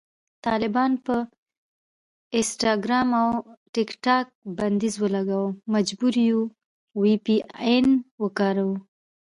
طالبانو 0.45 0.97
په 1.07 1.15
انسټاګرام 2.37 3.07
او 3.21 3.29
ټیکټاک 3.73 4.25
بندیز 4.57 4.95
ولګاوو، 4.99 5.57
مجبور 5.73 6.13
یو 6.29 6.41
وي 7.01 7.15
پي 7.25 7.35
این 7.69 7.85
وکاروو 8.23 8.75